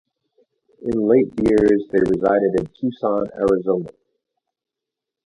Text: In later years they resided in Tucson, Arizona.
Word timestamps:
In 0.81 0.99
later 1.07 1.29
years 1.47 1.83
they 1.91 1.99
resided 1.99 2.59
in 2.59 2.65
Tucson, 2.75 3.23
Arizona. 3.35 3.89